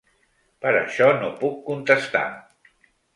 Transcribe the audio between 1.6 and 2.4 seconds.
contestar.